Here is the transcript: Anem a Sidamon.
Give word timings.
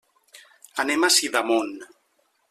Anem 0.83 1.05
a 1.07 1.09
Sidamon. 1.17 1.69